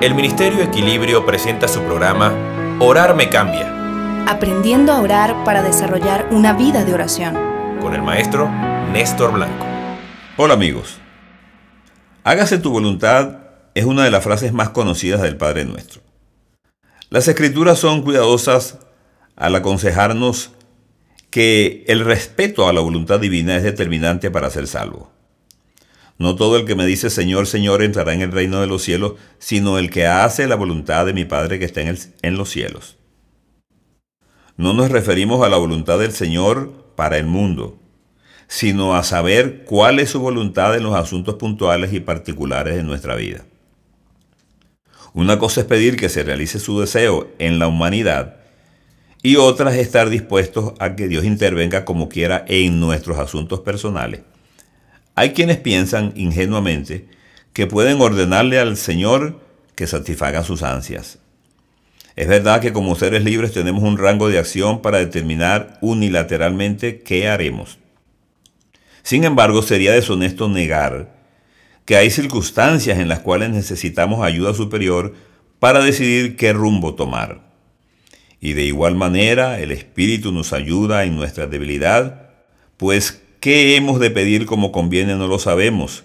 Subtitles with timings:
[0.00, 2.32] El Ministerio Equilibrio presenta su programa
[2.80, 7.34] Orar me cambia, Aprendiendo a orar para desarrollar una vida de oración.
[7.82, 8.48] con el maestro
[8.94, 9.66] Néstor Blanco.
[10.38, 10.96] Hola amigos.
[12.24, 13.40] Hágase tu voluntad
[13.74, 16.00] es una de las frases más conocidas del Padre Nuestro.
[17.10, 18.78] Las escrituras son cuidadosas
[19.36, 20.52] al aconsejarnos
[21.28, 25.12] que el respeto a la voluntad divina es determinante para ser salvo.
[26.20, 29.14] No todo el que me dice Señor, Señor entrará en el reino de los cielos,
[29.38, 32.98] sino el que hace la voluntad de mi Padre que está en, en los cielos.
[34.58, 37.78] No nos referimos a la voluntad del Señor para el mundo,
[38.48, 43.14] sino a saber cuál es su voluntad en los asuntos puntuales y particulares de nuestra
[43.16, 43.46] vida.
[45.14, 48.36] Una cosa es pedir que se realice su deseo en la humanidad
[49.22, 54.20] y otra es estar dispuestos a que Dios intervenga como quiera en nuestros asuntos personales.
[55.20, 57.04] Hay quienes piensan ingenuamente
[57.52, 59.38] que pueden ordenarle al Señor
[59.74, 61.18] que satisfaga sus ansias.
[62.16, 67.28] Es verdad que como seres libres tenemos un rango de acción para determinar unilateralmente qué
[67.28, 67.76] haremos.
[69.02, 71.14] Sin embargo, sería deshonesto negar
[71.84, 75.14] que hay circunstancias en las cuales necesitamos ayuda superior
[75.58, 77.42] para decidir qué rumbo tomar.
[78.40, 82.30] Y de igual manera, el Espíritu nos ayuda en nuestra debilidad,
[82.78, 86.04] pues qué hemos de pedir como conviene no lo sabemos,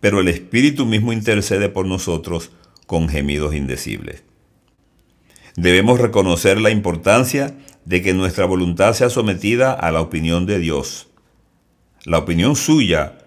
[0.00, 2.50] pero el Espíritu mismo intercede por nosotros
[2.86, 4.24] con gemidos indecibles.
[5.56, 11.08] Debemos reconocer la importancia de que nuestra voluntad sea sometida a la opinión de Dios.
[12.04, 13.18] La opinión suya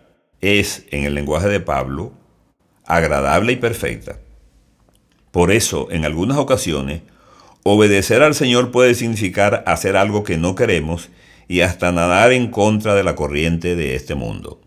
[0.41, 2.13] es, en el lenguaje de Pablo,
[2.85, 4.19] agradable y perfecta.
[5.31, 7.01] Por eso, en algunas ocasiones,
[7.63, 11.09] obedecer al Señor puede significar hacer algo que no queremos
[11.47, 14.59] y hasta nadar en contra de la corriente de este mundo.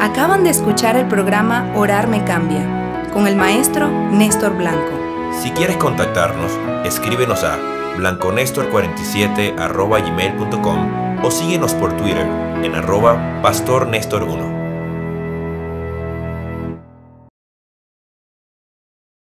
[0.00, 4.98] Acaban de escuchar el programa Orar me cambia con el maestro Néstor Blanco.
[5.42, 6.50] Si quieres contactarnos,
[6.84, 7.58] escríbenos a
[7.96, 12.26] blanconestor47 gmail.com o síguenos por Twitter
[12.62, 14.61] en arroba pastornestor1.